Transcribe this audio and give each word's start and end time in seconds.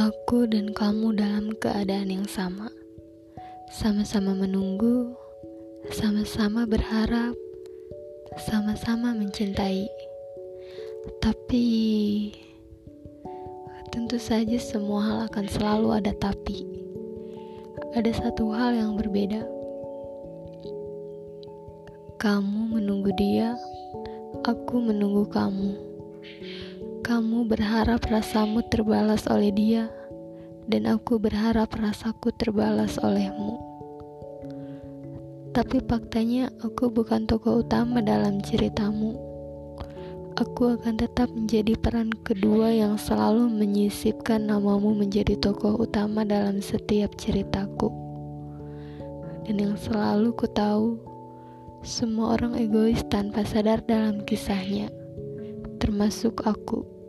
Aku 0.00 0.48
dan 0.48 0.72
kamu 0.72 1.12
dalam 1.12 1.52
keadaan 1.60 2.08
yang 2.08 2.24
sama, 2.24 2.72
sama-sama 3.68 4.32
menunggu, 4.32 5.12
sama-sama 5.92 6.64
berharap, 6.64 7.36
sama-sama 8.48 9.12
mencintai. 9.12 9.84
Tapi 11.20 11.66
tentu 13.92 14.16
saja 14.16 14.56
semua 14.56 15.04
hal 15.04 15.18
akan 15.28 15.44
selalu 15.52 15.92
ada 15.92 16.16
tapi. 16.16 16.64
Ada 17.92 18.24
satu 18.24 18.56
hal 18.56 18.80
yang 18.80 18.96
berbeda. 18.96 19.44
Kamu 22.16 22.72
menunggu 22.72 23.12
dia, 23.20 23.52
aku 24.48 24.80
menunggu 24.80 25.28
kamu. 25.28 25.76
Kamu 27.00 27.48
berharap 27.48 28.04
rasamu 28.12 28.60
terbalas 28.68 29.24
oleh 29.24 29.48
dia, 29.48 29.88
dan 30.68 30.84
aku 30.84 31.16
berharap 31.16 31.72
rasaku 31.72 32.28
terbalas 32.36 33.00
olehmu. 33.00 33.56
Tapi 35.56 35.80
faktanya, 35.88 36.52
aku 36.60 36.92
bukan 36.92 37.24
tokoh 37.24 37.64
utama 37.64 38.04
dalam 38.04 38.44
ceritamu. 38.44 39.16
Aku 40.36 40.76
akan 40.76 41.00
tetap 41.00 41.32
menjadi 41.32 41.72
peran 41.80 42.12
kedua 42.20 42.68
yang 42.68 43.00
selalu 43.00 43.48
menyisipkan 43.48 44.44
namamu 44.44 44.92
menjadi 44.92 45.40
tokoh 45.40 45.80
utama 45.80 46.28
dalam 46.28 46.60
setiap 46.60 47.16
ceritaku. 47.16 47.88
Dan 49.48 49.56
yang 49.56 49.76
selalu 49.80 50.36
ku 50.36 50.46
tahu, 50.46 51.00
semua 51.80 52.36
orang 52.36 52.60
egois 52.60 53.00
tanpa 53.08 53.40
sadar 53.40 53.80
dalam 53.88 54.20
kisahnya, 54.28 54.92
termasuk 55.90 56.46
aku. 56.46 56.99